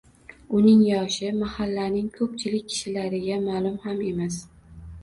Uning 0.59 0.79
“yoshi” 0.85 1.29
mahallaning 1.43 2.09
ko’pchilik 2.17 2.67
kishilariga 2.73 3.41
ma’lum 3.49 3.79
ham 3.87 4.07
emas. 4.13 4.43